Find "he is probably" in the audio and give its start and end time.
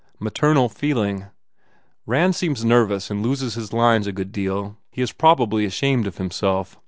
4.89-5.63